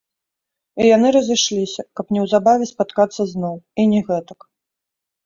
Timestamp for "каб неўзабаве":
1.99-2.65